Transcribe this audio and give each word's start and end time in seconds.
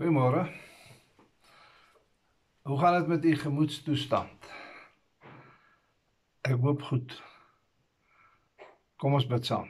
Goeiemôre. 0.00 0.48
Hoe 2.62 2.78
gaan 2.78 2.98
dit 2.98 3.06
met 3.06 3.24
u 3.24 3.36
gemoedstoestand? 3.36 4.46
Ek 6.40 6.56
hoop 6.62 6.82
goed. 6.82 7.16
Kom 8.96 9.18
ons 9.18 9.26
bid 9.28 9.44
saam. 9.44 9.68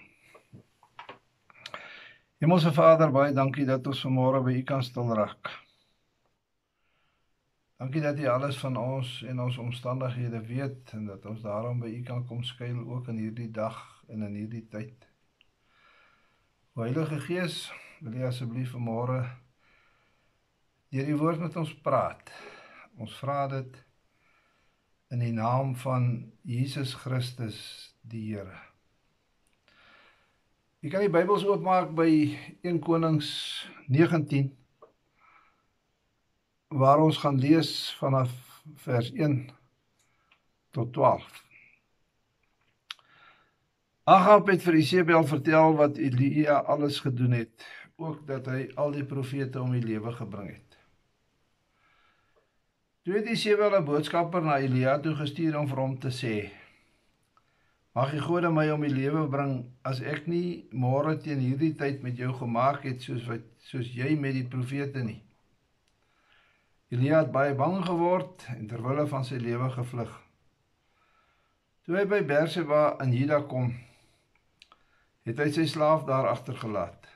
Hemelse 2.39 2.71
Vader, 2.79 3.11
baie 3.11 3.35
dankie 3.35 3.67
dat 3.67 3.91
ons 3.91 4.05
vanmôre 4.07 4.45
by 4.47 4.55
U 4.61 4.63
kan 4.71 4.87
stil 4.87 5.11
raak. 5.19 5.51
Dankie 7.83 8.07
dat 8.07 8.23
U 8.23 8.31
alles 8.31 8.63
van 8.63 8.79
ons 8.79 9.13
en 9.27 9.43
ons 9.49 9.59
omstandighede 9.67 10.47
weet 10.47 10.95
en 10.95 11.11
dat 11.11 11.27
ons 11.27 11.43
daarom 11.43 11.83
by 11.83 11.91
U 11.91 12.01
kan 12.07 12.23
kom 12.31 12.47
skuil 12.47 12.79
ook 12.87 13.11
in 13.11 13.19
hierdie 13.27 13.51
dag 13.51 13.83
en 14.07 14.23
in 14.31 14.39
hierdie 14.45 14.69
tyd. 14.71 15.11
O 16.79 16.87
Heilige 16.87 17.19
Gees, 17.27 17.65
wil 17.99 18.23
U 18.23 18.29
asseblief 18.31 18.79
vanmôre 18.79 19.25
deur 20.91 21.07
die 21.07 21.19
woord 21.19 21.39
met 21.43 21.57
ons 21.61 21.71
praat. 21.85 22.33
Ons 22.99 23.15
vra 23.23 23.45
dit 23.51 23.77
in 25.15 25.23
die 25.23 25.35
naam 25.35 25.75
van 25.79 26.33
Jesus 26.47 26.95
Christus 26.99 27.59
die 28.07 28.25
Here. 28.33 28.59
Jy 30.81 30.91
kan 30.91 31.05
die 31.05 31.13
Bybels 31.13 31.45
oopmaak 31.45 31.93
by 31.95 32.09
1 32.65 32.81
Konings 32.83 33.29
19 33.93 34.51
waar 36.71 37.03
ons 37.03 37.19
gaan 37.21 37.39
lees 37.43 37.91
vanaf 37.99 38.33
vers 38.87 39.11
1 39.13 39.37
tot 40.75 40.93
12. 40.95 41.27
Ahab 44.11 44.49
het 44.51 44.63
vir 44.65 44.79
Isebel 44.81 45.27
vertel 45.27 45.77
wat 45.79 45.99
Elia 45.99 46.63
alles 46.71 47.03
gedoen 47.05 47.35
het, 47.37 47.67
ook 48.01 48.23
dat 48.27 48.49
hy 48.51 48.65
al 48.81 48.95
die 48.95 49.07
profete 49.07 49.61
om 49.63 49.75
die 49.75 49.85
lewe 49.85 50.15
gebring 50.17 50.55
het. 50.55 50.70
Toe 53.11 53.19
het 53.19 53.29
Isebel 53.29 53.73
'n 53.75 53.85
boodskapper 53.85 54.43
na 54.43 54.59
Elia 54.63 54.93
toe 55.03 55.15
gestuur 55.19 55.57
om 55.59 55.69
vir 55.69 55.79
hom 55.79 55.95
te 55.99 56.11
sê: 56.15 56.35
Mag 57.93 58.13
die 58.15 58.21
Gode 58.23 58.51
my 58.51 58.71
om 58.71 58.81
die 58.87 58.93
lewe 58.95 59.25
bring 59.29 59.65
as 59.83 60.01
ek 60.01 60.27
nie 60.27 60.69
môre 60.71 61.17
teen 61.19 61.43
hierdie 61.43 61.73
tyd 61.75 62.03
met 62.03 62.17
jou 62.17 62.31
gemaak 62.33 62.87
het 62.87 63.03
soos 63.03 63.27
wat 63.27 63.43
soos 63.59 63.91
jy 63.97 64.15
met 64.15 64.39
die 64.39 64.47
profete 64.55 65.03
nie. 65.03 65.19
Elia 66.95 67.19
het 67.25 67.33
baie 67.33 67.55
bang 67.55 67.85
geword 67.85 68.47
en 68.57 68.67
ter 68.69 68.83
wille 68.89 69.07
van 69.07 69.25
sy 69.25 69.43
lewe 69.43 69.71
gevlug. 69.71 70.17
Toe 71.83 71.97
hy 71.97 72.05
by 72.05 72.23
Berseba 72.23 72.97
in 73.03 73.13
Juda 73.13 73.43
kom, 73.43 73.75
het 75.27 75.39
hy 75.39 75.51
sy 75.51 75.67
slaaf 75.67 76.07
daar 76.07 76.31
agtergelaat. 76.31 77.11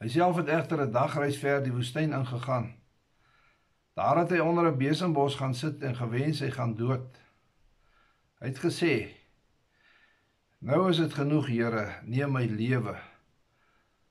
Hy 0.00 0.08
self 0.08 0.36
het 0.36 0.48
egter 0.48 0.86
'n 0.86 0.92
dagreis 0.92 1.36
ver 1.36 1.60
die 1.62 1.72
woestyn 1.72 2.16
ingegaan. 2.16 2.81
Daar 3.92 4.18
het 4.22 4.30
hy 4.30 4.38
onder 4.38 4.66
'n 4.66 4.78
besembos 4.78 5.34
gaan 5.36 5.54
sit 5.54 5.82
en 5.82 5.96
gewens 5.96 6.40
hy 6.40 6.50
gaan 6.50 6.74
dood. 6.74 7.18
Hy 8.40 8.46
het 8.46 8.58
gesê: 8.58 8.94
"Nou 10.58 10.88
is 10.90 10.96
dit 10.96 11.14
genoeg, 11.14 11.46
Here, 11.46 11.94
neem 12.02 12.32
my 12.32 12.46
lewe, 12.46 12.96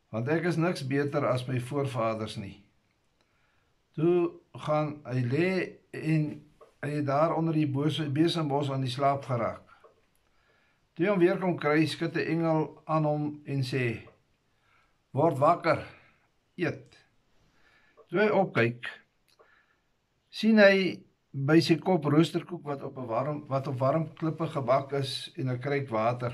want 0.10 0.28
ek 0.28 0.44
is 0.44 0.56
niks 0.56 0.88
beter 0.88 1.28
as 1.28 1.46
my 1.46 1.60
voorvaders 1.60 2.36
nie." 2.36 2.64
Toe 3.92 4.32
gaan 4.54 5.02
hy 5.04 5.22
lê 5.24 5.50
en 5.92 6.46
hy 6.82 6.90
het 6.90 7.06
daar 7.06 7.36
onder 7.36 7.54
die 7.54 7.68
besembos 8.14 8.72
aan 8.72 8.82
die 8.82 8.90
slaap 8.90 9.26
geraak. 9.26 9.68
Toe 10.94 11.08
hom 11.08 11.20
weer 11.20 11.38
kom 11.38 11.58
kry, 11.58 11.86
skud 11.86 12.16
'n 12.16 12.28
engel 12.28 12.82
aan 12.86 13.04
hom 13.04 13.42
en 13.46 13.64
sê: 13.64 14.08
"Word 15.12 15.38
wakker, 15.38 15.86
eet." 16.56 16.98
Toe 18.08 18.20
hy 18.20 18.30
opkyk, 18.30 19.01
sien 20.32 20.62
hy 20.64 21.04
by 21.32 21.58
sy 21.64 21.76
kop 21.84 22.08
roosterkoek 22.08 22.64
wat 22.68 22.84
op 22.88 22.98
'n 22.98 23.08
warm 23.08 23.38
wat 23.52 23.68
op 23.68 23.78
warm 23.80 24.06
klippe 24.16 24.48
gebak 24.48 24.94
is 24.94 25.32
en 25.38 25.50
'n 25.50 25.60
kruik 25.60 25.90
water. 25.90 26.34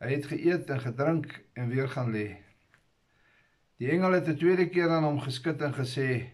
Hy 0.00 0.10
het 0.12 0.26
geëet 0.26 0.70
en 0.70 0.80
gedrink 0.80 1.26
en 1.54 1.68
weer 1.68 1.88
gaan 1.88 2.12
lê. 2.12 2.36
Die 3.78 3.90
engel 3.90 4.12
het 4.12 4.28
'n 4.28 4.36
tweede 4.36 4.68
keer 4.68 4.90
aan 4.90 5.04
hom 5.04 5.20
geskud 5.20 5.62
en 5.62 5.72
gesê: 5.72 6.30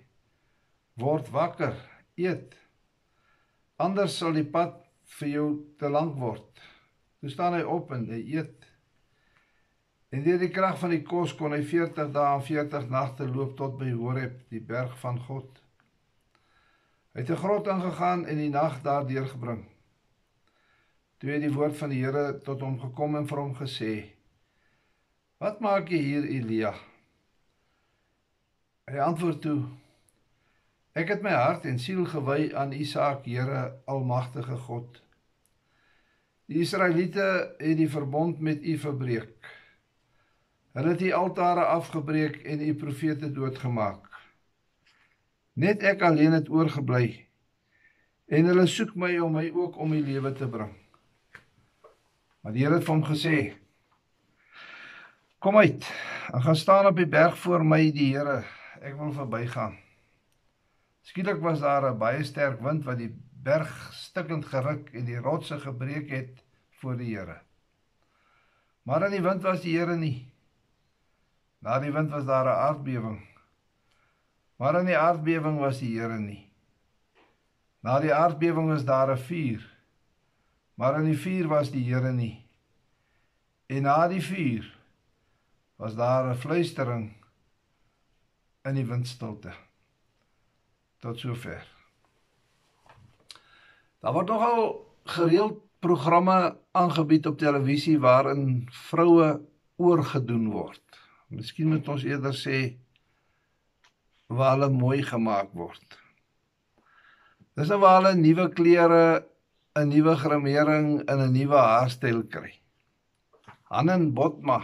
"Word 0.95 1.31
wakker, 1.31 1.75
eet. 2.17 2.57
Anders 3.77 4.19
sal 4.19 4.33
die 4.33 4.51
pad 4.51 4.85
vir 5.05 5.29
jou 5.29 5.49
te 5.79 5.89
lank 5.89 6.17
word." 6.19 6.61
Toe 7.21 7.31
staan 7.31 7.55
hy 7.55 7.63
op 7.63 7.93
en 7.93 8.11
hy 8.11 8.23
eet. 8.37 8.67
En 10.11 10.23
deur 10.23 10.39
die 10.39 10.51
krag 10.51 10.79
van 10.79 10.91
die 10.91 11.03
kos 11.03 11.35
kon 11.35 11.53
hy 11.53 11.63
40 11.63 12.13
dae 12.13 12.35
en 12.35 12.43
40 12.43 12.89
nagte 12.89 13.27
loop 13.29 13.57
tot 13.57 13.79
by 13.79 13.91
Horeb, 13.91 14.49
die 14.51 14.61
berg 14.61 14.99
van 14.99 15.19
God. 15.19 15.66
Hy 17.17 17.23
het 17.23 17.31
'n 17.33 17.41
grot 17.41 17.67
ingegaan 17.67 18.27
en 18.27 18.37
die 18.37 18.51
nag 18.53 18.83
daar 18.83 19.07
deurgebring. 19.07 19.65
Toe 21.17 21.31
het 21.31 21.41
die 21.41 21.53
woord 21.53 21.77
van 21.77 21.89
die 21.89 22.05
Here 22.05 22.41
tot 22.45 22.61
hom 22.61 22.77
gekom 22.81 23.17
en 23.17 23.27
vir 23.27 23.39
hom 23.39 23.55
gesê: 23.57 23.93
"Wat 25.39 25.61
maak 25.61 25.89
jy 25.89 25.99
hier, 25.99 26.25
Elia?" 26.25 26.75
Hy 28.85 28.99
antwoord 28.99 29.41
toe: 29.41 29.63
"Ek 30.93 31.09
het 31.09 31.23
my 31.23 31.31
hart 31.31 31.65
en 31.65 31.79
siel 31.79 32.05
gewy 32.05 32.53
aan 32.55 32.73
U 32.73 32.85
saak, 32.85 33.25
Here, 33.25 33.81
Almagtige 33.87 34.57
God. 34.57 35.03
Die 36.47 36.61
Israeliete 36.61 37.55
het 37.59 37.77
die 37.77 37.91
verbond 37.91 38.41
met 38.41 38.63
U 38.63 38.79
verbreek. 38.79 39.57
Hulle 40.73 40.89
het 40.89 40.99
die 40.99 41.15
altare 41.15 41.65
afgebreek 41.65 42.43
en 42.43 42.61
U 42.61 42.75
profete 42.75 43.33
doodgemaak. 43.33 44.16
Net 45.57 45.85
ek 45.89 46.03
alleen 46.05 46.35
het 46.37 46.51
oorgebly. 46.53 47.07
En 48.29 48.49
hulle 48.51 48.67
soek 48.69 48.93
my 48.99 49.15
om 49.25 49.39
my 49.39 49.47
ook 49.55 49.79
om 49.81 49.95
die 49.95 50.05
lewe 50.05 50.35
te 50.37 50.49
bring. 50.51 50.75
Maar 52.45 52.53
die 52.53 52.65
Here 52.67 52.77
het 52.77 52.85
vir 52.85 52.93
hom 52.93 53.05
gesê: 53.07 53.37
Kom 55.41 55.57
uit. 55.57 55.87
Ek 56.35 56.43
gaan 56.45 56.59
staan 56.61 56.91
op 56.91 56.99
die 57.01 57.09
berg 57.09 57.39
voor 57.41 57.65
my 57.65 57.81
die 57.95 58.11
Here. 58.13 58.43
Ek 58.85 58.99
wil 58.99 59.15
verbygaan. 59.17 59.79
Skielik 61.07 61.41
was 61.41 61.63
daar 61.65 61.89
'n 61.89 61.99
baie 61.99 62.25
sterk 62.25 62.61
wind 62.61 62.85
wat 62.85 62.99
die 62.99 63.15
berg 63.43 63.71
stikkend 63.95 64.45
geruk 64.45 64.91
en 64.93 65.05
die 65.05 65.19
rotse 65.19 65.59
gebreek 65.59 66.11
het 66.11 66.45
voor 66.83 66.97
die 66.97 67.17
Here. 67.17 67.41
Maar 68.83 69.07
in 69.07 69.17
die 69.17 69.23
wind 69.23 69.43
was 69.43 69.63
die 69.63 69.79
Here 69.79 69.97
nie. 69.97 70.29
Na 71.63 71.79
die 71.79 71.93
wind 71.93 72.11
was 72.11 72.27
daar 72.27 72.45
'n 72.45 72.61
aardbewing. 72.69 73.36
Maar 74.57 74.81
in 74.81 74.89
die 74.89 74.99
aardbewing 74.99 75.59
was 75.61 75.79
die 75.79 75.93
Here 75.99 76.19
nie. 76.19 76.47
Na 77.85 77.99
die 78.01 78.15
aardbewing 78.15 78.73
is 78.75 78.85
daar 78.85 79.11
'n 79.13 79.19
vuur. 79.19 79.63
Maar 80.75 81.01
in 81.01 81.05
die 81.05 81.19
vuur 81.19 81.49
was 81.49 81.71
die 81.71 81.85
Here 81.85 82.13
nie. 82.13 82.47
En 83.67 83.83
na 83.83 84.09
die 84.09 84.23
vuur 84.23 84.79
was 85.77 85.95
daar 85.95 86.31
'n 86.31 86.37
fluistering 86.37 87.13
in 88.65 88.75
die 88.75 88.87
windstilte. 88.87 89.53
Tot 90.99 91.19
sover. 91.19 91.67
Daar 94.01 94.13
word 94.13 94.29
nogal 94.29 94.95
gereeld 95.05 95.63
programme 95.79 96.57
aangebied 96.73 97.27
op 97.27 97.39
televisie 97.39 97.99
waarin 98.01 98.67
vroue 98.71 99.41
oorgedoen 99.77 100.51
word. 100.51 100.83
Miskien 101.29 101.69
moet 101.69 101.89
ons 101.89 102.03
eerder 102.03 102.35
sê 102.35 102.79
waar 104.27 104.57
hulle 104.57 104.71
mooi 104.75 105.03
gemaak 105.03 105.53
word. 105.55 105.99
Dis 107.57 107.71
nou 107.73 107.81
waar 107.81 108.01
hulle 108.01 108.15
nuwe 108.19 108.49
klere, 108.53 109.27
'n 109.77 109.89
nuwe 109.89 110.17
grimering 110.17 110.89
en 111.09 111.21
'n 111.21 111.33
nuwe 111.33 111.57
haarstyl 111.57 112.23
kry. 112.29 112.53
Hannen 113.71 114.15
Botma 114.15 114.63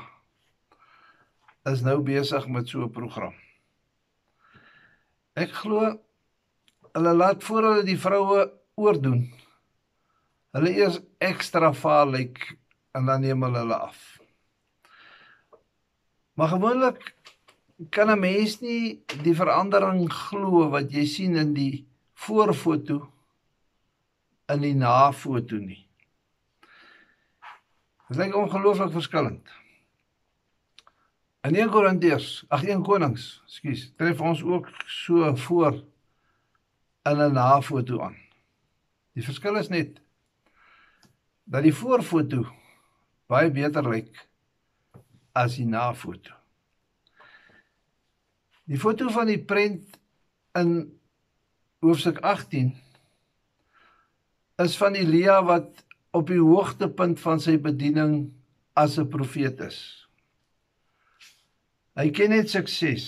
is 1.67 1.83
nou 1.83 2.01
besig 2.03 2.49
met 2.49 2.69
so 2.69 2.83
'n 2.83 2.91
program. 2.91 3.35
Ek 5.35 5.53
glo 5.53 5.99
hulle 6.95 7.13
laat 7.15 7.45
voor 7.45 7.63
hulle 7.63 7.85
die 7.85 7.99
vroue 7.99 8.51
oordoen. 8.75 9.33
Hulle 10.53 10.71
eers 10.77 11.01
ekstra 11.19 11.73
vaal 11.73 12.11
lyk 12.11 12.59
en 12.93 13.07
dan 13.07 13.21
neem 13.21 13.43
hulle 13.43 13.59
hulle 13.59 13.79
af. 13.79 14.19
Maar 16.35 16.49
gewoonlik 16.49 17.15
kan 17.91 18.11
'n 18.11 18.21
mens 18.21 18.61
nie 18.61 19.03
die 19.23 19.35
verandering 19.35 20.13
glo 20.13 20.69
wat 20.71 20.93
jy 20.93 21.07
sien 21.07 21.37
in 21.37 21.55
die 21.55 21.87
voorfoto 22.15 23.09
in 24.53 24.61
die 24.61 24.75
nafoto 24.75 25.57
nie. 25.57 25.87
Dit 28.09 28.17
lyk 28.17 28.37
ongelooflik 28.37 28.93
verskillend. 28.93 29.49
In 31.43 31.57
1 31.57 31.71
Korintiërs, 31.71 32.45
ag 32.49 32.63
1 32.69 32.83
Konings, 32.87 33.43
skus, 33.47 33.89
tref 33.97 34.21
ons 34.21 34.43
ook 34.43 34.69
so 34.87 35.35
voor 35.37 35.81
in 37.03 37.19
'n 37.19 37.33
nafoto 37.33 38.01
aan. 38.01 38.17
Die 39.13 39.25
verskil 39.25 39.57
is 39.57 39.69
net 39.69 40.01
dat 41.45 41.63
die 41.63 41.75
voorfoto 41.75 42.47
baie 43.27 43.51
beter 43.51 43.89
lyk 43.89 44.29
as 45.33 45.57
die 45.57 45.67
nafoto. 45.67 46.42
Die 48.71 48.79
foto 48.79 49.11
van 49.11 49.27
die 49.27 49.41
prent 49.43 49.99
in 50.59 50.77
hoofstuk 51.83 52.21
18 52.23 52.71
is 54.63 54.77
van 54.79 54.95
Elia 54.95 55.41
wat 55.43 55.83
op 56.15 56.29
die 56.31 56.39
hoogtepunt 56.39 57.19
van 57.21 57.41
sy 57.43 57.57
bediening 57.59 58.31
as 58.79 58.99
'n 58.99 59.09
profeet 59.09 59.61
is. 59.61 60.07
Hy 61.97 62.11
ken 62.11 62.31
net 62.31 62.51
sukses. 62.51 63.07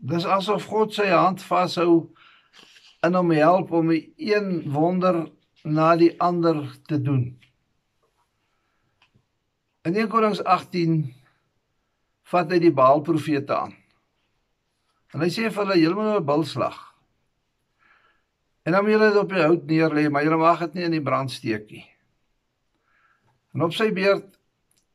Dis 0.00 0.24
asof 0.24 0.64
God 0.64 0.94
sy 0.94 1.06
hand 1.06 1.42
vashou 1.42 2.08
en 3.02 3.14
hom 3.14 3.30
help 3.30 3.72
om 3.72 3.90
een 4.16 4.72
wonder 4.72 5.28
na 5.64 5.96
die 5.96 6.20
ander 6.20 6.64
te 6.86 7.02
doen. 7.02 7.38
In 9.84 9.96
1 9.96 10.08
Konings 10.08 10.42
18 10.44 11.14
vat 12.22 12.50
hy 12.50 12.58
die 12.58 12.72
Baal 12.72 13.00
profete 13.00 13.56
aan. 13.56 13.79
En 15.14 15.24
hy 15.24 15.30
sê 15.32 15.48
vir 15.50 15.64
hulle 15.64 15.78
julle 15.80 15.96
moet 15.98 16.20
'n 16.20 16.26
bil 16.26 16.44
slag. 16.44 16.78
En 18.62 18.72
dan 18.72 18.84
moet 18.84 18.92
julle 18.92 19.08
dit 19.08 19.22
op 19.22 19.28
die 19.28 19.42
hout 19.42 19.64
neerlê, 19.66 20.10
maar 20.10 20.22
julle 20.22 20.36
mag 20.36 20.60
dit 20.60 20.74
nie 20.74 20.84
in 20.84 20.96
die 20.98 21.02
brand 21.02 21.30
steek 21.30 21.70
nie. 21.70 21.86
En 23.54 23.62
op 23.62 23.72
sy 23.74 23.90
beurt 23.92 24.38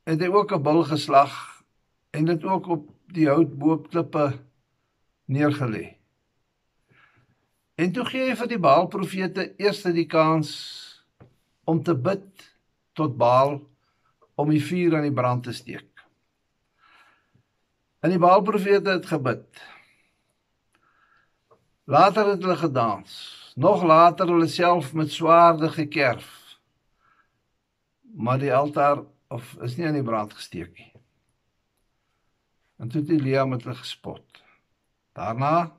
het 0.05 0.21
hy 0.21 0.29
ook 0.31 0.53
'n 0.53 0.63
bil 0.63 0.83
geslag 0.83 1.63
en 2.11 2.25
dit 2.25 2.43
ook 2.43 2.67
op 2.67 2.89
die 3.11 3.27
hout 3.27 3.57
boopklippe 3.57 4.39
neergelê. 5.25 5.97
En 7.75 7.91
toe 7.91 8.05
gee 8.05 8.29
hy 8.29 8.35
vir 8.35 8.47
die 8.47 8.59
Baal 8.59 8.87
profete 8.87 9.53
eers 9.57 9.81
die 9.83 10.07
kans 10.07 10.51
om 11.65 11.83
te 11.83 11.95
bid 11.95 12.53
tot 12.93 13.17
Baal 13.17 13.59
om 14.35 14.49
die 14.49 14.63
vuur 14.63 14.95
aan 14.95 15.07
die 15.09 15.15
brand 15.15 15.43
te 15.43 15.53
steek. 15.53 15.89
En 17.99 18.09
die 18.09 18.21
Baal 18.21 18.41
profete 18.41 18.89
het 18.89 19.05
gebid. 19.05 19.74
Later 21.85 22.27
het 22.27 22.41
hulle 22.41 22.57
gedans. 22.57 23.11
Nog 23.55 23.83
later 23.83 24.27
hulle 24.27 24.47
self 24.47 24.93
met 24.93 25.11
swaarde 25.11 25.69
gekerf. 25.69 26.57
Maar 28.01 28.39
die 28.39 28.53
altaar 28.53 29.03
of 29.27 29.53
is 29.61 29.75
nie 29.77 29.87
aan 29.87 29.99
die 29.99 30.03
brand 30.03 30.33
gesteek 30.33 30.73
nie. 30.77 30.91
En 32.81 32.89
toe 32.89 33.01
het 33.01 33.09
Elia 33.09 33.45
met 33.45 33.63
hulle 33.63 33.75
gespot. 33.75 34.41
Daarna 35.13 35.77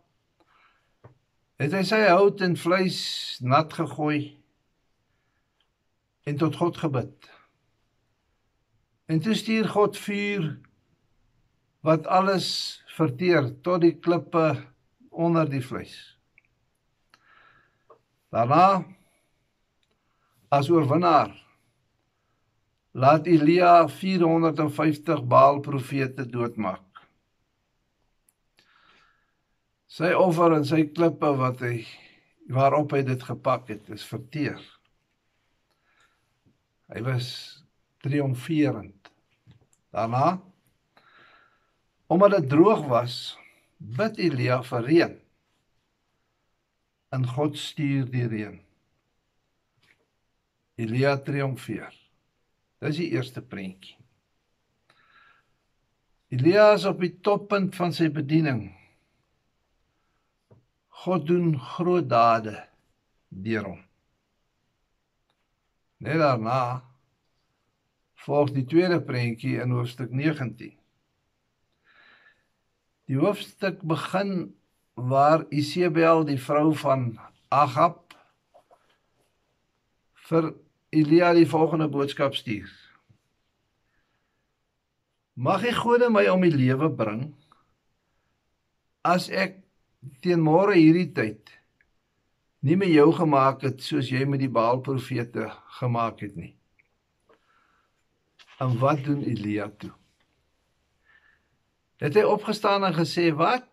het 1.57 1.73
hy 1.73 1.83
sy 1.89 2.03
hout 2.07 2.41
en 2.45 2.57
vleis 2.61 3.01
nat 3.43 3.73
gegooi 3.73 4.37
en 6.29 6.39
tot 6.39 6.57
God 6.57 6.77
gebid. 6.77 7.31
En 9.07 9.21
toe 9.25 9.35
stuur 9.35 9.69
God 9.75 9.99
vuur 9.99 10.49
wat 11.87 12.07
alles 12.07 12.49
verteer 12.97 13.53
tot 13.63 13.81
die 13.85 13.95
klippe 13.99 14.47
onder 15.17 15.49
die 15.49 15.63
vleis. 15.65 15.97
Daarna 18.33 18.85
as 20.53 20.69
oorwinnaar 20.71 21.33
laat 22.97 23.27
Elia 23.29 23.89
450 23.89 25.23
Baal 25.29 25.61
profete 25.65 26.25
doodmaak. 26.29 26.85
Sy 29.97 30.13
offer 30.17 30.57
en 30.57 30.65
sy 30.69 30.83
klippe 30.93 31.31
wat 31.41 31.63
hy 31.65 31.79
waarop 32.53 32.93
hy 32.95 33.03
dit 33.07 33.23
gepak 33.27 33.71
het, 33.73 33.89
is 33.91 34.05
verteer. 34.07 34.61
Hy 36.93 37.03
was 37.07 37.29
triomferend. 38.05 39.11
Daarna 39.95 40.37
omdat 42.07 42.37
dit 42.37 42.49
droog 42.49 42.85
was, 42.87 43.35
bid 43.79 44.19
Elia 44.19 44.63
vir 44.67 44.87
reën. 44.89 45.15
En 47.15 47.27
God 47.37 47.59
stuur 47.59 48.09
die 48.11 48.27
reën. 48.29 48.57
Elia 50.77 51.17
triomfeer. 51.25 51.95
Dis 52.85 52.99
die 53.01 53.13
eerste 53.17 53.41
prentjie. 53.41 53.97
Elia 56.35 56.73
is 56.75 56.85
op 56.85 57.01
die 57.01 57.15
toppunt 57.25 57.77
van 57.79 57.95
sy 57.95 58.11
bediening. 58.13 58.67
God 61.07 61.27
doen 61.29 61.55
groot 61.77 62.09
dade 62.11 62.57
deur 63.31 63.71
hom. 63.71 63.83
Net 66.03 66.19
daarna 66.21 66.61
volg 68.27 68.51
die 68.57 68.67
tweede 68.69 68.99
prentjie 69.01 69.61
in 69.63 69.73
hoofstuk 69.73 70.11
19. 70.11 70.75
Die 73.07 73.19
hoofstuk 73.19 73.83
begin 73.87 74.57
waar 74.95 75.45
Isebel 75.55 76.25
die 76.27 76.41
vrou 76.43 76.73
van 76.75 77.13
Agab 77.55 78.17
vir 80.27 80.55
Elia 80.91 81.31
die 81.37 81.47
volgende 81.47 81.87
boodskap 81.93 82.35
stuur. 82.35 82.71
Mag 85.37 85.63
die 85.63 85.75
gode 85.77 86.09
my 86.11 86.25
om 86.33 86.43
die 86.43 86.55
lewe 86.55 86.89
bring 86.91 87.29
as 89.07 89.29
ek 89.31 89.61
teen 90.25 90.43
môre 90.43 90.75
hierdie 90.75 91.13
tyd 91.15 91.53
nie 92.67 92.75
met 92.81 92.91
jou 92.91 93.13
gemaak 93.15 93.63
het 93.63 93.85
soos 93.85 94.11
jy 94.11 94.25
met 94.27 94.43
die 94.43 94.51
Baal 94.51 94.81
profete 94.83 95.47
gemaak 95.79 96.25
het 96.25 96.35
nie. 96.35 96.57
En 98.59 98.75
wat 98.81 99.05
doen 99.07 99.23
Elia 99.23 99.69
toe? 99.79 99.93
Het 102.03 102.19
hy 102.19 102.25
opgestaan 102.29 102.85
en 102.85 102.97
gesê 102.97 103.31
wat? 103.37 103.69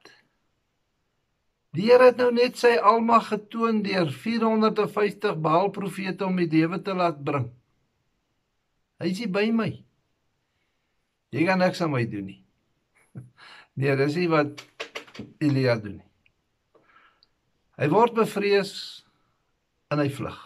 Die 1.74 1.90
Here 1.90 2.12
het 2.12 2.20
nou 2.22 2.30
net 2.32 2.60
sy 2.62 2.76
almag 2.78 3.32
getoon 3.32 3.82
deur 3.84 4.12
450 4.14 5.40
Baal 5.42 5.72
profete 5.74 6.28
om 6.28 6.38
die 6.38 6.48
lewe 6.52 6.80
te 6.86 6.94
laat 6.96 7.24
bring. 7.26 7.50
Hy 9.02 9.10
is 9.10 9.26
by 9.34 9.48
my. 9.52 9.72
Jy 11.34 11.48
gaan 11.50 11.64
niks 11.64 11.82
aan 11.82 11.94
my 11.96 12.06
doen 12.10 12.32
nie. 12.32 12.40
Nee, 13.74 13.96
dis 13.98 14.14
nie 14.20 14.28
wat 14.30 14.60
Elia 15.42 15.74
doen 15.82 15.96
nie. 15.98 16.10
Hy 17.82 17.88
word 17.90 18.14
bevrees 18.14 18.74
en 19.90 19.98
hy 19.98 20.12
vlug. 20.14 20.38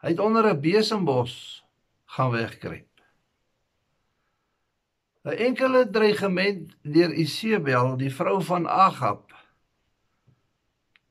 Hy 0.00 0.14
het 0.14 0.22
onder 0.24 0.48
'n 0.48 0.60
besembos 0.64 1.64
gaan 2.16 2.32
wegkruip. 2.32 2.93
'n 5.24 5.36
enkele 5.46 5.90
dreigement 5.90 6.74
deur 6.82 7.12
Isebel, 7.12 7.96
die 7.96 8.12
vrou 8.12 8.42
van 8.44 8.68
Agab. 8.68 9.32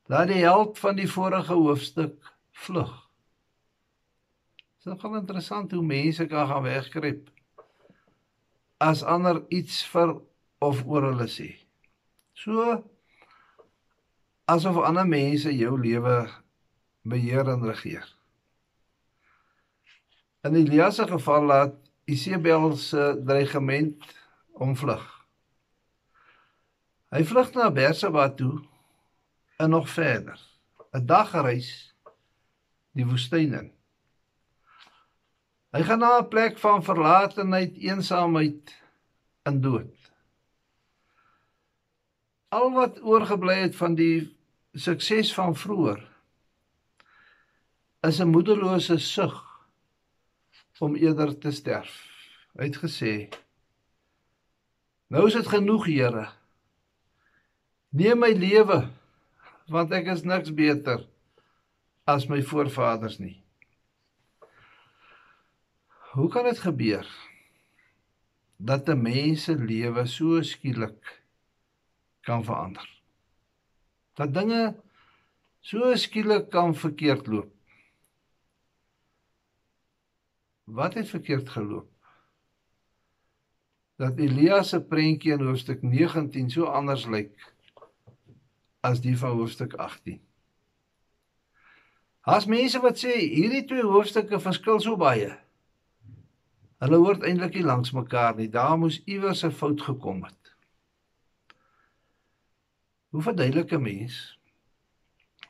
Laat 0.06 0.28
die 0.30 0.44
held 0.44 0.78
van 0.78 0.96
die 0.96 1.08
vorige 1.10 1.52
hoofstuk 1.52 2.32
vlug. 2.52 2.92
Dit 4.54 4.78
is 4.78 4.84
nogal 4.92 5.16
interessant 5.16 5.72
hoe 5.72 5.82
mense 5.82 6.26
kan 6.26 6.46
gaan 6.46 6.62
wegkruip 6.62 7.30
as 8.78 9.02
ander 9.02 9.42
iets 9.48 9.82
vir 9.90 10.14
of 10.58 10.82
oor 10.86 11.08
hulle 11.08 11.26
sê. 11.30 11.50
So 12.38 12.84
asof 14.44 14.82
ander 14.84 15.08
mense 15.08 15.50
jou 15.56 15.74
lewe 15.80 16.18
beheer 17.02 17.48
en 17.48 17.64
regeer. 17.64 18.06
In 20.44 20.54
Elias 20.60 21.00
se 21.00 21.08
geval 21.08 21.48
laat 21.48 21.83
Isebel 22.04 22.76
se 22.76 23.20
dreigement 23.24 24.16
omvlug. 24.52 25.04
Hy 27.14 27.22
vlug 27.24 27.52
na 27.54 27.70
Berseba 27.70 28.28
toe 28.34 28.58
en 29.56 29.70
nog 29.70 29.88
verder. 29.88 30.40
'n 30.94 31.06
Dagreis 31.06 31.94
die 32.94 33.06
woestyn 33.06 33.54
in. 33.54 33.70
Hy 35.74 35.82
gaan 35.82 35.98
na 35.98 36.18
'n 36.18 36.28
plek 36.28 36.58
van 36.58 36.84
verlatenheid, 36.84 37.78
eensaamheid 37.78 38.74
en 39.42 39.60
dood. 39.60 39.94
Al 42.48 42.70
wat 42.72 43.02
oorgebly 43.02 43.54
het 43.54 43.76
van 43.76 43.94
die 43.94 44.36
sukses 44.72 45.34
van 45.34 45.56
vroeër 45.56 46.02
is 48.06 48.20
'n 48.20 48.30
moederlose 48.30 48.98
sug 48.98 49.53
om 50.78 50.96
eerder 50.96 51.38
te 51.38 51.50
sterf. 51.50 51.92
Hy 52.58 52.68
het 52.70 52.78
gesê: 52.82 53.12
Nou 55.10 55.26
is 55.28 55.36
dit 55.38 55.48
genoeg, 55.50 55.86
Here. 55.86 56.28
Neem 57.94 58.18
my 58.18 58.32
lewe, 58.34 58.80
want 59.70 59.92
ek 59.94 60.10
is 60.10 60.24
niks 60.26 60.50
beter 60.54 61.04
as 62.10 62.26
my 62.26 62.40
voorvaders 62.42 63.20
nie. 63.22 63.36
Hoe 66.14 66.26
kan 66.30 66.46
dit 66.46 66.58
gebeur 66.58 67.06
dat 68.58 68.88
'n 68.88 69.02
mens 69.02 69.44
se 69.44 69.54
lewe 69.54 70.06
so 70.06 70.42
skielik 70.42 71.22
kan 72.22 72.44
verander? 72.44 72.88
Dat 74.14 74.34
dinge 74.34 74.74
so 75.60 75.94
skielik 75.94 76.50
kan 76.50 76.74
verkeerd 76.74 77.26
loop? 77.26 77.53
Wat 80.64 80.94
het 80.94 81.08
verkeerd 81.08 81.48
geloop? 81.48 81.94
dat 83.96 84.18
Elia 84.18 84.62
se 84.62 84.80
prentjie 84.82 85.32
in 85.32 85.44
hoofstuk 85.46 85.82
19 85.82 86.50
so 86.50 86.66
anders 86.66 87.06
lyk 87.06 87.52
as 88.84 89.00
die 89.00 89.14
van 89.18 89.38
hoofstuk 89.38 89.76
18. 89.80 90.18
As 92.24 92.48
mense 92.50 92.80
wat 92.82 92.98
sê 93.00 93.14
hierdie 93.20 93.64
twee 93.68 93.84
hoofstukke 93.86 94.40
verskil 94.40 94.80
so 94.82 94.98
baie. 95.00 95.30
Hulle 96.84 97.00
hoort 97.00 97.24
eintlik 97.24 97.56
nie 97.56 97.64
langs 97.64 97.94
mekaar 97.96 98.34
nie. 98.36 98.50
Daar 98.52 98.76
moes 98.80 99.00
iewers 99.04 99.44
'n 99.44 99.56
fout 99.56 99.80
gekom 99.80 100.24
het. 100.24 100.52
Hoe 103.08 103.22
verduidelik 103.22 103.72
'n 103.72 103.82
mens 103.82 104.38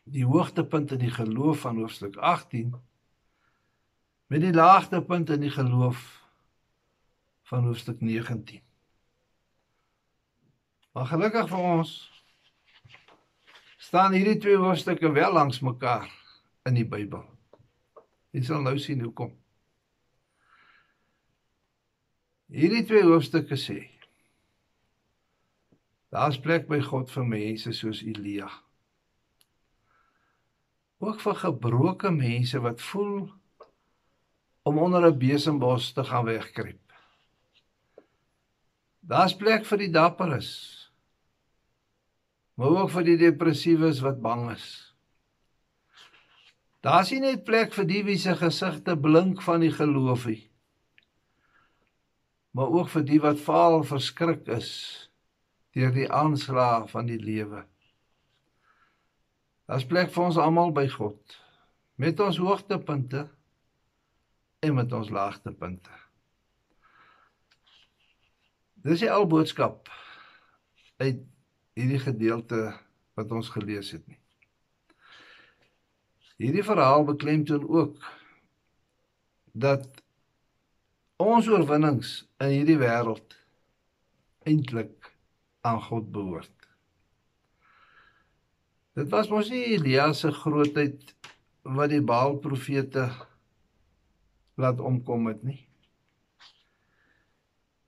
die 0.05 0.27
hoogtepunt 0.27 0.93
in 0.93 0.99
die 0.99 1.11
geloof 1.11 1.61
van 1.61 1.77
hoofstuk 1.81 2.17
18 2.17 2.75
met 4.27 4.41
die 4.41 4.53
laagtepunt 4.55 5.31
in 5.31 5.45
die 5.45 5.53
geloof 5.53 6.03
van 7.51 7.65
hoofstuk 7.65 8.01
19? 8.01 8.63
Maar 10.95 11.07
gelukkig 11.11 11.49
vir 11.51 11.59
ons 11.59 11.95
staan 13.77 14.15
hierdie 14.15 14.39
twee 14.39 14.57
hoofstukke 14.57 15.11
wel 15.13 15.33
langs 15.33 15.61
mekaar 15.61 16.11
in 16.65 16.79
die 16.79 16.87
Bybel. 16.89 17.25
Jy 18.35 18.43
sal 18.47 18.63
nou 18.63 18.77
sien 18.79 19.03
hoekom. 19.05 19.35
Hierdie 22.55 22.85
twee 22.87 23.03
hoofstukke 23.03 23.59
sê 23.59 23.81
Daar's 26.15 26.37
plek 26.39 26.69
by 26.71 26.79
God 26.79 27.09
vir 27.11 27.25
mense 27.27 27.73
soos 27.75 28.05
Elia. 28.07 28.47
Ook 31.03 31.19
vir 31.25 31.41
gebroke 31.41 32.13
mense 32.15 32.61
wat 32.63 32.83
voel 32.93 33.25
om 34.65 34.79
onder 34.79 35.07
'n 35.07 35.19
besembos 35.19 35.93
te 35.93 36.05
gaan 36.05 36.25
wegkruip. 36.25 36.93
Daar's 39.01 39.37
plek 39.37 39.67
vir 39.69 39.79
die 39.79 39.91
dapperes. 39.93 40.51
Maar 42.55 42.69
ook 42.69 42.91
vir 42.91 43.05
die 43.05 43.17
depressiewes 43.21 44.01
wat 44.01 44.23
bang 44.23 44.51
is. 44.55 44.95
Daar's 46.81 47.11
nie 47.13 47.21
net 47.21 47.45
plek 47.45 47.73
vir 47.73 47.85
die 47.85 48.03
wie 48.05 48.19
se 48.21 48.35
gesigte 48.37 48.97
blink 48.97 49.43
van 49.43 49.61
die 49.61 49.73
geloof 49.73 50.27
nie. 50.27 50.51
Maar 52.51 52.73
ook 52.81 52.89
vir 52.89 53.05
die 53.05 53.21
wat 53.21 53.41
vaal 53.45 53.83
verskrik 53.85 54.49
is 54.49 54.71
deur 55.75 55.93
die 55.93 56.11
aanslag 56.13 56.91
van 56.91 57.07
die 57.07 57.19
lewe. 57.19 57.65
Daar's 59.67 59.85
plek 59.89 60.13
vir 60.13 60.25
ons 60.25 60.39
almal 60.39 60.73
by 60.73 60.89
God 60.89 61.41
met 61.97 62.21
ons 62.21 62.39
hoogtepunte 62.43 63.29
en 64.65 64.75
met 64.75 64.93
ons 64.93 65.13
laagtepunte. 65.13 65.93
Dis 68.85 69.05
die 69.05 69.13
al 69.13 69.27
boodskap 69.29 69.89
uit 71.01 71.23
hierdie 71.75 72.01
gedeelte 72.03 72.67
wat 73.19 73.33
ons 73.33 73.49
gelees 73.55 73.93
het 73.95 74.05
nie. 74.09 74.21
Hierdie 76.41 76.65
verhaal 76.67 77.07
beklemtoon 77.07 77.65
ook 77.69 78.05
dat 79.55 80.03
ons 81.23 81.49
oorwinnings 81.49 82.17
in 82.43 82.53
hierdie 82.57 82.81
wêreld 82.81 83.37
eintlik 84.45 85.13
aan 85.65 85.81
God 85.87 86.11
behoort. 86.13 86.53
Dit 88.99 89.09
was 89.15 89.31
mos 89.31 89.49
nie 89.51 89.65
Elia 89.75 90.11
se 90.13 90.33
grootheid 90.35 91.15
wat 91.65 91.91
die 91.95 92.03
Baal 92.05 92.37
profete 92.43 93.09
laat 94.61 94.81
omkom 94.81 95.27
het 95.27 95.43
nie. 95.43 95.61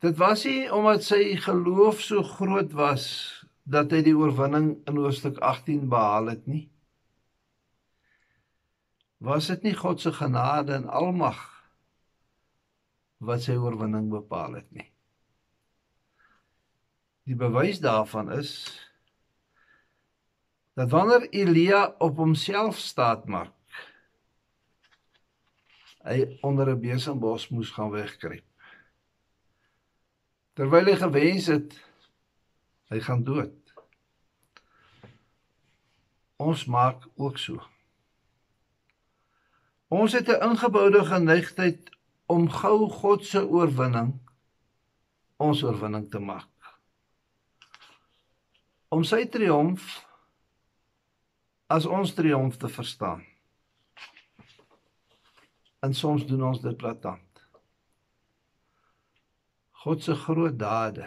Dit 0.04 0.18
was 0.20 0.44
nie 0.44 0.66
omdat 0.72 1.04
sy 1.06 1.36
geloof 1.40 2.02
so 2.04 2.22
groot 2.22 2.72
was 2.76 3.06
dat 3.66 3.90
hy 3.94 4.02
die 4.06 4.16
oorwinning 4.16 4.76
in 4.86 4.98
hoofstuk 5.00 5.40
18 5.42 5.88
behaal 5.90 6.30
het 6.34 6.46
nie. 6.46 6.66
Was 9.18 9.48
dit 9.50 9.64
nie 9.66 9.74
God 9.74 10.02
se 10.02 10.12
genade 10.12 10.76
en 10.76 10.90
almag 10.92 11.40
wat 13.24 13.46
sy 13.46 13.56
oorwinning 13.56 14.10
bepaal 14.12 14.58
het 14.60 14.68
nie? 14.76 14.90
Die 17.26 17.34
bewys 17.34 17.80
daarvan 17.82 18.30
is 18.36 18.52
dat 20.76 20.92
wanneer 20.92 21.24
Elia 21.32 21.94
op 21.98 22.20
homself 22.20 22.76
staat 22.78 23.24
maak, 23.26 23.54
hy 26.06 26.38
onder 26.46 26.70
'n 26.70 26.80
besembos 26.80 27.48
moes 27.50 27.70
gaan 27.74 27.90
wegkruip. 27.90 28.44
Terwyl 30.54 30.86
hy 30.86 30.96
gewens 30.96 31.46
het 31.46 31.76
hy 32.88 33.00
gaan 33.00 33.24
dood. 33.24 33.74
Ons 36.36 36.64
maak 36.64 37.08
ook 37.16 37.38
so. 37.38 37.60
Ons 39.88 40.12
het 40.12 40.28
'n 40.28 40.42
ingeboude 40.50 41.04
geneigtheid 41.04 41.90
om 42.26 42.50
gou 42.50 42.88
God 42.88 43.24
se 43.24 43.42
oorwinning 43.48 44.20
ons 45.36 45.62
oorwinning 45.62 46.10
te 46.10 46.18
maak 46.18 46.48
om 48.88 49.04
sy 49.04 49.24
triomf 49.28 49.86
as 51.68 51.86
ons 51.90 52.14
triomf 52.14 52.56
te 52.62 52.68
verstaan. 52.70 53.24
En 55.84 55.94
soms 55.94 56.26
doen 56.26 56.42
ons 56.42 56.60
dit 56.60 56.76
platant. 56.76 57.22
God 59.86 60.02
se 60.02 60.14
groot 60.18 60.56
dade 60.58 61.06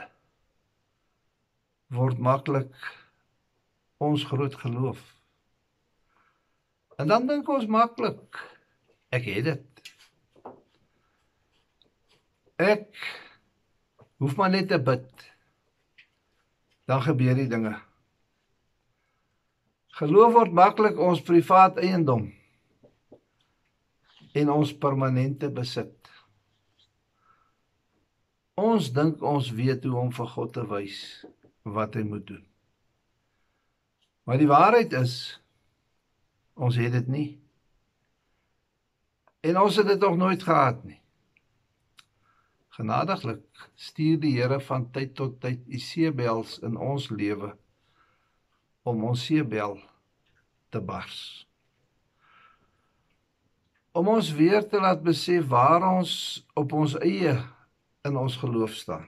word 1.90 2.20
maklik 2.22 2.76
ons 3.98 4.24
groot 4.30 4.56
geloof. 4.56 5.02
En 7.02 7.10
dan 7.10 7.26
dink 7.28 7.50
ons 7.50 7.66
maklik 7.66 8.40
ek 9.16 9.26
het 9.26 9.50
dit. 9.50 9.84
Ek 12.60 12.88
hoef 14.22 14.36
maar 14.38 14.54
net 14.54 14.70
te 14.70 14.80
bid 14.80 15.08
dan 16.90 17.02
gebeur 17.06 17.38
die 17.38 17.50
dinge. 17.50 17.76
Geloof 20.00 20.36
word 20.38 20.56
maklik 20.56 21.00
ons 21.02 21.24
privaat 21.26 21.80
eiendom 21.82 22.30
en 24.34 24.52
ons 24.54 24.74
permanente 24.78 25.50
besit. 25.50 25.96
Ons 28.60 28.92
dink 28.94 29.22
ons 29.24 29.52
weet 29.56 29.86
hoe 29.88 29.98
om 29.98 30.12
vir 30.14 30.32
God 30.36 30.54
te 30.58 30.64
wys 30.68 31.02
wat 31.64 31.96
hy 31.96 32.04
moet 32.08 32.26
doen. 32.28 32.46
Maar 34.28 34.42
die 34.42 34.50
waarheid 34.50 34.94
is 35.00 35.14
ons 36.60 36.78
het 36.78 36.94
dit 36.94 37.08
nie. 37.10 37.30
En 39.48 39.58
ons 39.58 39.76
het 39.80 39.88
dit 39.88 40.00
nog 40.04 40.18
nooit 40.20 40.44
gehad 40.44 40.84
nie. 40.84 41.00
Genadiglik 42.76 43.70
stuur 43.76 44.20
die 44.20 44.36
Here 44.38 44.60
van 44.64 44.90
tyd 44.92 45.16
tot 45.16 45.40
tyd 45.44 45.64
u 45.68 45.80
seebels 45.84 46.60
in 46.64 46.78
ons 46.78 47.10
lewe 47.10 47.56
om 48.88 49.04
ons 49.04 49.26
seebel 49.26 49.80
te 50.70 50.82
bars. 50.82 51.49
Om 53.91 54.08
ons 54.08 54.31
weer 54.31 54.67
te 54.69 54.79
laat 54.79 55.01
besef 55.03 55.48
waar 55.50 55.86
ons 55.98 56.12
op 56.53 56.74
ons 56.74 56.93
eie 57.01 57.34
in 58.05 58.17
ons 58.17 58.36
geloof 58.38 58.75
staan. 58.77 59.08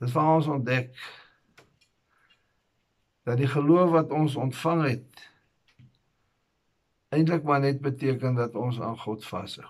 Dit 0.00 0.10
van 0.10 0.34
ons 0.36 0.46
ontdek 0.46 0.94
dat 3.28 3.36
die 3.40 3.48
geloof 3.48 3.90
wat 3.90 4.12
ons 4.16 4.36
ontvang 4.36 4.84
het 4.88 5.26
eintlik 7.10 7.42
maar 7.42 7.60
net 7.60 7.80
beteken 7.82 8.34
dat 8.34 8.54
ons 8.54 8.80
aan 8.80 8.98
God 8.98 9.24
vashou. 9.26 9.66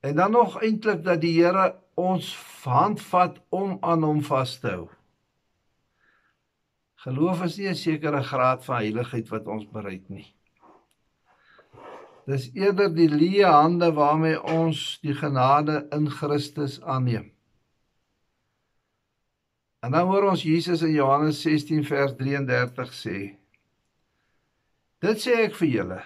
En 0.00 0.16
dan 0.16 0.30
nog 0.30 0.60
eintlik 0.62 1.04
dat 1.04 1.20
die 1.20 1.34
Here 1.36 1.74
ons 1.94 2.32
hand 2.64 3.02
vat 3.02 3.38
om 3.48 3.76
aan 3.80 4.02
hom 4.02 4.22
vas 4.24 4.58
te 4.60 4.72
hou. 4.72 4.86
Geloof 7.06 7.42
is 7.46 7.56
nie 7.56 7.68
'n 7.70 7.78
sekere 7.78 8.22
graad 8.22 8.64
van 8.64 8.82
heiligheid 8.82 9.28
wat 9.30 9.46
ons 9.46 9.66
bereik 9.70 10.08
nie. 10.08 10.26
Dis 12.26 12.48
eerder 12.54 12.90
die 12.94 13.08
leë 13.08 13.46
hande 13.46 13.92
waarmee 13.94 14.42
ons 14.42 14.98
die 15.02 15.14
genade 15.14 15.86
in 15.94 16.10
Christus 16.10 16.80
aanneem. 16.82 17.30
En 19.86 19.92
dan 19.92 20.08
hoor 20.08 20.30
ons 20.32 20.42
Jesus 20.42 20.82
in 20.82 20.96
Johannes 20.96 21.42
16 21.42 21.84
vers 21.84 22.16
33 22.18 22.90
sê: 22.92 23.36
Dit 24.98 25.22
sê 25.22 25.36
ek 25.44 25.54
vir 25.54 25.68
julle 25.68 26.02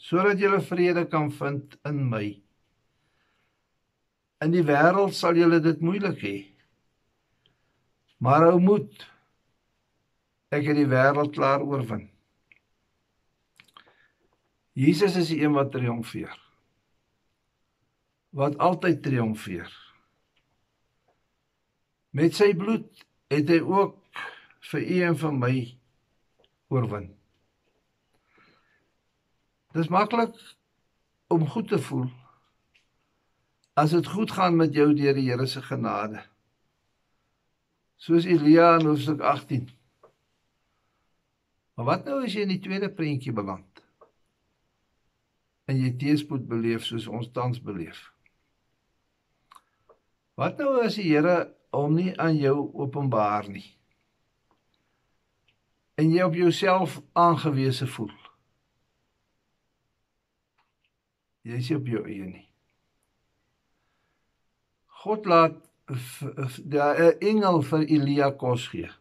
sodat 0.00 0.40
julle 0.40 0.58
vrede 0.60 1.04
kan 1.06 1.30
vind 1.30 1.76
in 1.86 2.08
my. 2.10 2.42
In 4.42 4.50
die 4.50 4.64
wêreld 4.66 5.14
sal 5.14 5.36
julle 5.36 5.60
dit 5.60 5.80
moeilik 5.80 6.18
hê. 6.24 6.36
Maar 8.18 8.48
hou 8.48 8.58
moed. 8.58 9.09
Ek 10.50 10.66
het 10.66 10.78
die 10.78 10.88
wêreld 10.90 11.34
klaar 11.34 11.62
oorwin. 11.62 12.08
Jesus 14.74 15.16
is 15.16 15.30
die 15.30 15.42
een 15.42 15.54
wat 15.54 15.72
triomfeer. 15.74 16.38
wat 18.30 18.58
altyd 18.58 19.02
triomfeer. 19.02 19.70
Met 22.10 22.34
sy 22.34 22.52
bloed 22.58 23.04
het 23.30 23.50
hy 23.50 23.60
ook 23.62 23.98
vir 24.70 24.86
u 24.86 25.00
en 25.08 25.18
vir 25.18 25.34
my 25.34 25.54
oorwin. 26.70 27.08
Dis 29.74 29.90
maklik 29.90 30.34
om 31.30 31.46
goed 31.46 31.70
te 31.70 31.78
voel 31.78 32.08
as 33.78 33.94
dit 33.94 34.06
goed 34.12 34.32
gaan 34.34 34.58
met 34.58 34.74
jou 34.74 34.90
deur 34.94 35.14
die 35.16 35.28
Here 35.30 35.46
se 35.46 35.62
genade. 35.62 36.20
Soos 37.96 38.26
Elia 38.26 38.74
in 38.78 38.86
Hoofstuk 38.90 39.22
18. 39.24 39.68
Maar 41.80 41.96
wat 41.96 42.02
nou 42.04 42.18
as 42.20 42.34
jy 42.36 42.42
in 42.44 42.50
die 42.52 42.60
tweede 42.60 42.90
prentjie 42.92 43.32
beland? 43.32 43.78
En 45.64 45.78
jy 45.80 45.94
teëspoed 45.96 46.42
beleef 46.44 46.84
soos 46.84 47.06
ons 47.08 47.30
tans 47.32 47.56
beleef? 47.64 48.02
Wat 50.36 50.60
nou 50.60 50.74
as 50.82 50.98
die 51.00 51.06
Here 51.06 51.54
hom 51.72 51.96
nie 51.96 52.12
aan 52.20 52.36
jou 52.36 52.68
openbaar 52.84 53.48
nie? 53.48 53.64
En 55.96 56.12
jy 56.12 56.28
op 56.28 56.36
jouself 56.36 57.00
aangewese 57.16 57.88
voel? 57.96 58.12
Jy 61.48 61.64
is 61.64 61.74
op 61.80 61.88
jou 61.88 62.04
eie 62.04 62.28
nie. 62.28 62.46
God 65.00 65.24
laat 65.24 65.56
'n 65.88 67.24
engel 67.24 67.62
vir 67.62 67.88
Elia 67.88 68.34
kos 68.36 68.68
gee. 68.68 68.99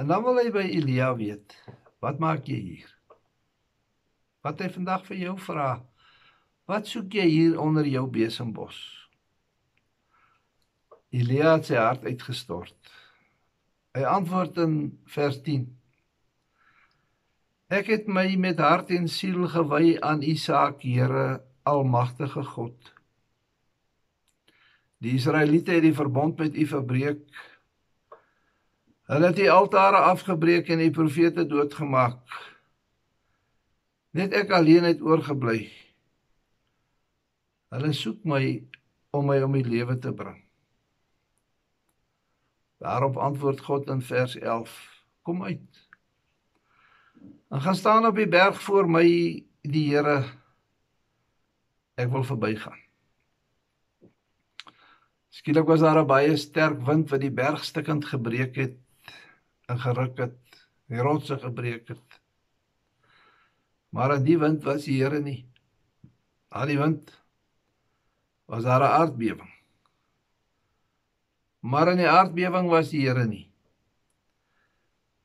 En 0.00 0.08
dan 0.08 0.22
wil 0.24 0.38
hy 0.40 0.48
by 0.48 0.62
Elia 0.64 1.10
weet, 1.12 1.52
wat 2.00 2.22
maak 2.22 2.46
jy 2.48 2.56
hier? 2.56 2.92
Wat 4.40 4.62
hy 4.64 4.70
vandag 4.72 5.02
vir 5.04 5.18
jou 5.26 5.34
vra. 5.44 5.74
Wat 6.70 6.88
soek 6.88 7.18
jy 7.18 7.26
hier 7.28 7.58
onder 7.60 7.84
jou 7.84 8.06
besembos? 8.08 8.78
Elia 11.12 11.58
het 11.58 11.68
sy 11.68 11.76
hart 11.76 12.06
uitgestort. 12.08 12.78
Hy 13.92 14.06
antwoord 14.08 14.62
in 14.64 14.78
vers 15.12 15.36
10. 15.44 15.68
Ek 17.68 17.92
het 17.92 18.08
my 18.08 18.24
met 18.40 18.62
hart 18.62 18.94
en 18.96 19.04
siel 19.10 19.44
gewy 19.52 19.98
aan 20.00 20.24
U 20.24 20.32
saak, 20.38 20.80
Here, 20.80 21.42
almagtige 21.68 22.46
God. 22.54 22.94
Die 25.04 25.18
Israeliete 25.20 25.76
het 25.76 25.84
die 25.84 25.96
verbond 25.96 26.40
met 26.40 26.56
U 26.56 26.70
verbreek. 26.72 27.26
Hulle 29.10 29.32
het 29.32 29.40
die 29.40 29.50
altare 29.50 30.04
afgebreek 30.06 30.68
en 30.70 30.78
die 30.78 30.92
profete 30.94 31.42
doodgemaak. 31.50 32.20
Net 34.14 34.34
ek 34.38 34.52
alleen 34.54 34.84
het 34.86 35.00
oorgebly. 35.02 35.64
Hulle 37.74 37.90
soek 37.94 38.20
my 38.22 38.44
om 39.10 39.26
my 39.26 39.40
om 39.42 39.56
die 39.58 39.66
lewe 39.66 39.96
te 39.98 40.12
bring. 40.14 40.36
Daarop 42.78 43.18
antwoord 43.18 43.62
God 43.66 43.90
in 43.90 44.02
vers 44.02 44.36
11: 44.38 44.76
Kom 45.26 45.42
uit. 45.42 45.80
En 47.50 47.60
gaan 47.66 47.74
staan 47.74 48.06
op 48.06 48.14
die 48.14 48.28
berg 48.30 48.62
voor 48.62 48.86
my 48.86 49.08
die 49.66 49.82
Here. 49.88 50.22
Ek 51.98 52.12
wil 52.14 52.22
verbygaan. 52.24 52.78
Skielik 55.34 55.66
was 55.66 55.82
daar 55.82 55.98
'n 55.98 56.06
baie 56.06 56.36
sterk 56.36 56.78
wind 56.86 57.10
wat 57.10 57.20
die 57.20 57.34
berg 57.34 57.64
stukkend 57.64 58.06
gebreek 58.06 58.54
het 58.54 58.78
en 59.70 59.78
geruk 59.78 60.18
het, 60.18 60.36
die 60.90 61.02
rotse 61.04 61.38
gebreek 61.38 61.88
het. 61.92 62.20
Maar 63.94 64.16
aan 64.16 64.26
die 64.26 64.38
wind 64.38 64.66
was 64.66 64.86
die 64.86 64.98
Here 65.02 65.20
nie. 65.22 65.44
Aan 66.50 66.70
die 66.70 66.78
wind 66.78 67.10
was 68.50 68.66
daar 68.66 68.82
'n 68.82 68.94
aardbewing. 69.00 69.54
Maar 71.60 71.90
in 71.92 71.96
die 71.96 72.08
aardbewing 72.08 72.68
was 72.68 72.90
die 72.90 73.06
Here 73.06 73.26
nie. 73.26 73.50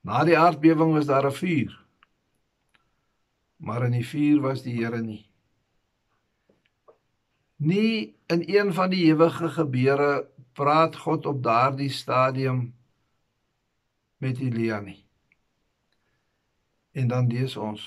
Na 0.02 0.24
die 0.24 0.38
aardbewing 0.38 0.93
was 0.93 1.06
daar 1.06 1.26
'n 1.26 1.32
vuur. 1.32 1.86
Maar 3.58 3.86
in 3.86 3.91
die 3.91 4.08
vuur 4.08 4.41
was 4.41 4.62
die 4.62 4.78
Here 4.78 5.02
nie. 5.02 5.30
Nie 7.56 8.15
in 8.28 8.43
een 8.46 8.74
van 8.74 8.89
die 8.89 9.06
ewige 9.06 9.50
gebeure 9.50 10.28
praat 10.54 10.96
God 10.96 11.26
op 11.26 11.43
daardie 11.43 11.89
stadium 11.89 12.76
met 14.17 14.39
Elia 14.39 14.80
nie. 14.80 15.06
En 16.91 17.08
dan 17.08 17.28
lees 17.28 17.56
ons 17.58 17.84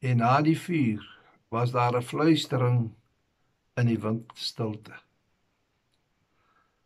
en 0.00 0.16
na 0.16 0.40
die 0.40 0.56
vuur 0.58 1.04
was 1.52 1.72
daar 1.72 1.96
'n 1.96 2.02
fluistering 2.02 2.90
in 3.74 3.86
die 3.86 3.98
windstilte. 3.98 4.94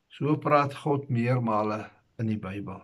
So 0.09 0.37
praat 0.37 0.75
God 0.75 1.09
meermale 1.09 1.91
in 2.19 2.27
die 2.27 2.39
Bybel. 2.39 2.83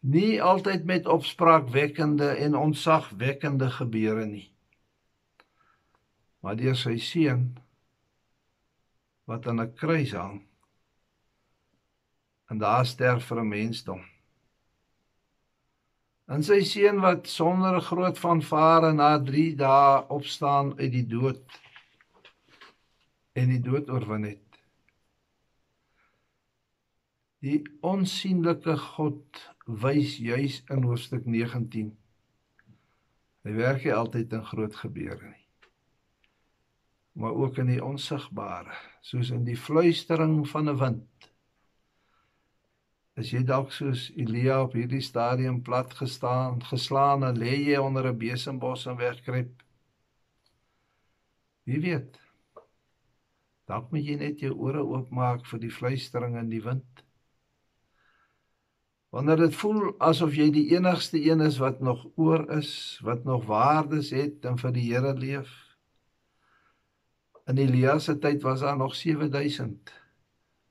Nie 0.00 0.42
altyd 0.42 0.84
met 0.84 1.06
opspraakwekkende 1.06 2.28
en 2.28 2.54
ontzagwekkende 2.54 3.70
gebeure 3.70 4.26
nie. 4.26 4.50
Maar 6.40 6.56
deur 6.56 6.76
sy 6.76 6.96
seun 6.98 7.58
wat 9.24 9.46
aan 9.46 9.60
'n 9.60 9.74
kruis 9.74 10.12
hang 10.12 10.42
en 12.52 12.58
daar 12.60 12.86
sterf 12.86 13.30
vir 13.30 13.40
'n 13.40 13.48
mensdom. 13.48 14.02
En 16.32 16.42
sy 16.44 16.60
seun 16.64 17.00
wat 17.00 17.26
sonder 17.26 17.76
'n 17.76 17.88
groot 17.90 18.18
vanvare 18.18 18.92
na 18.92 19.10
3 19.18 19.56
dae 19.56 20.04
opstaan 20.08 20.78
uit 20.78 20.92
die 20.92 21.06
dood 21.06 21.60
en 23.32 23.48
die 23.48 23.60
dood 23.68 23.90
oorwin 23.90 24.24
het. 24.24 24.60
Die 27.40 27.62
onsigbare 27.80 28.76
God 28.76 29.40
wys 29.66 30.16
juis 30.16 30.62
in 30.70 30.82
hoofstuk 30.82 31.24
19. 31.26 31.96
Hy 33.42 33.52
werk 33.52 33.84
nie 33.84 33.94
altyd 33.94 34.32
in 34.32 34.44
groot 34.44 34.74
gebeure 34.74 35.28
nie. 35.28 35.46
Maar 37.12 37.34
ook 37.34 37.58
in 37.58 37.66
die 37.66 37.84
onsigbare, 37.84 38.76
soos 39.00 39.30
in 39.30 39.44
die 39.44 39.56
fluistering 39.56 40.48
van 40.48 40.68
'n 40.68 40.78
wind. 40.78 41.31
As 43.18 43.28
jy 43.32 43.42
dalk 43.44 43.72
soos 43.76 44.06
Elia 44.16 44.62
op 44.64 44.72
hierdie 44.78 45.02
stadium 45.04 45.60
plat 45.64 45.92
gestaan, 45.98 46.62
geslaan 46.64 47.26
en 47.28 47.36
lê 47.42 47.58
jy 47.68 47.76
onder 47.76 48.08
'n 48.08 48.18
besembos 48.18 48.86
en 48.86 48.96
wegkruip. 48.96 49.62
Wie 51.64 51.80
weet? 51.80 52.18
Dalk 53.68 53.90
moet 53.92 54.06
jy 54.06 54.16
net 54.16 54.40
jou 54.40 54.54
ore 54.56 54.82
oopmaak 54.82 55.44
vir 55.46 55.60
die 55.60 55.70
fluistering 55.70 56.38
in 56.40 56.48
die 56.48 56.62
wind. 56.62 57.04
Wanneer 59.12 59.36
dit 59.36 59.54
voel 59.54 59.92
asof 60.00 60.34
jy 60.34 60.50
die 60.50 60.70
enigste 60.72 61.20
een 61.20 61.40
is 61.44 61.58
wat 61.60 61.80
nog 61.80 62.06
oor 62.16 62.46
is, 62.56 62.98
wat 63.04 63.24
nog 63.24 63.44
waardes 63.44 64.10
het 64.10 64.44
en 64.48 64.56
vir 64.56 64.72
die 64.72 64.86
Here 64.88 65.12
leef. 65.14 65.52
In 67.46 67.58
Elias 67.58 68.04
se 68.08 68.16
tyd 68.18 68.42
was 68.42 68.60
daar 68.60 68.76
nog 68.76 68.94
7000 68.94 69.92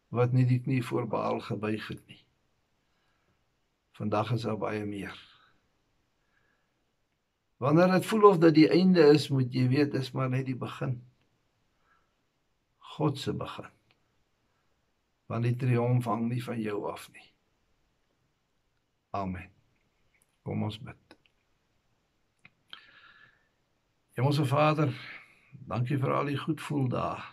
wat 0.09 0.33
nie 0.33 0.45
die 0.45 0.59
knie 0.59 0.81
voor 0.83 1.07
Baal 1.07 1.39
gebuig 1.39 1.87
het 1.87 2.01
nie. 2.07 2.20
Vandag 3.91 4.31
is 4.31 4.41
daar 4.47 4.57
baie 4.57 4.85
meer. 4.85 5.15
Wanneer 7.61 7.91
dit 7.91 8.05
voel 8.05 8.23
of 8.29 8.37
dit 8.37 8.55
die 8.55 8.69
einde 8.69 9.03
is, 9.13 9.29
moet 9.29 9.53
jy 9.53 9.67
weet 9.69 9.91
dis 9.93 10.11
maar 10.17 10.29
net 10.29 10.47
die 10.47 10.57
begin. 10.57 10.95
God 12.95 13.19
se 13.19 13.33
begin. 13.33 13.69
Want 15.29 15.45
die 15.45 15.55
triomf 15.55 16.07
hang 16.09 16.25
nie 16.31 16.41
van 16.43 16.59
jou 16.59 16.79
af 16.91 17.05
nie. 17.11 17.27
Amen. 19.11 19.51
Kom 20.41 20.63
ons 20.63 20.79
bid. 20.81 21.17
Hemelse 24.17 24.45
Vader, 24.45 24.89
dankie 25.51 25.99
vir 26.01 26.15
al 26.17 26.31
die 26.33 26.39
goed 26.39 26.61
voel 26.61 26.89
daar. 26.91 27.23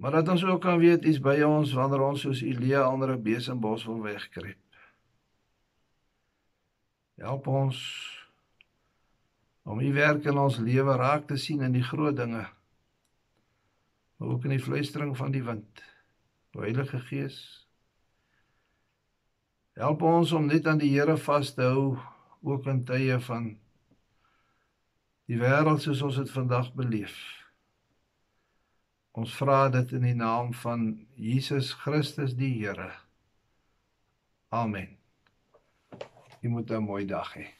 Maar 0.00 0.10
dat 0.10 0.28
ons 0.32 0.44
ook 0.44 0.62
kan 0.64 0.78
weet 0.80 1.04
is 1.04 1.20
by 1.20 1.42
ons 1.44 1.72
wanneer 1.76 2.00
ons 2.00 2.22
soos 2.24 2.40
Elia 2.40 2.86
onder 2.88 3.12
'n 3.12 3.22
besembos 3.22 3.84
wil 3.84 4.00
wegkruip. 4.02 4.58
Help 7.20 7.46
ons 7.46 7.78
om 9.62 9.80
u 9.80 9.92
werk 9.92 10.24
in 10.24 10.38
ons 10.38 10.56
lewe 10.56 10.96
raak 10.96 11.26
te 11.26 11.36
sien 11.36 11.60
in 11.60 11.72
die 11.72 11.84
groot 11.84 12.16
dinge. 12.16 12.48
Maar 14.16 14.28
ook 14.28 14.44
in 14.44 14.50
die 14.50 14.64
fluistering 14.66 15.16
van 15.16 15.30
die 15.30 15.44
wind. 15.44 15.84
O 16.52 16.60
Heilige 16.60 16.98
Gees, 16.98 17.60
Help 19.80 20.02
ons 20.02 20.32
om 20.36 20.44
net 20.44 20.66
aan 20.68 20.80
die 20.80 20.90
Here 20.92 21.16
vas 21.16 21.54
te 21.56 21.64
hou 21.64 21.96
ook 22.44 22.66
in 22.68 22.82
tye 22.84 23.16
van 23.24 23.46
die 25.30 25.38
wêreld 25.40 25.80
soos 25.80 26.02
ons 26.04 26.18
dit 26.20 26.32
vandag 26.34 26.72
beleef. 26.76 27.39
Ons 29.18 29.32
vra 29.34 29.68
dit 29.74 29.92
in 29.98 30.04
die 30.06 30.14
naam 30.14 30.52
van 30.54 31.06
Jesus 31.18 31.72
Christus 31.82 32.36
die 32.38 32.52
Here. 32.60 32.92
Amen. 34.54 34.96
Jy 36.40 36.48
moet 36.48 36.70
'n 36.70 36.86
mooi 36.86 37.04
dag 37.06 37.34
hê. 37.34 37.59